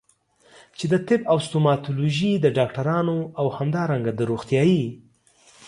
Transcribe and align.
چې 0.77 0.85
د 0.91 0.95
طب 1.07 1.21
او 1.31 1.37
ستوماتولوژي 1.47 2.31
د 2.39 2.45
ډاکټرانو 2.57 3.17
او 3.39 3.45
همدارنګه 3.57 4.11
د 4.15 4.21
روغتيايي 4.29 4.85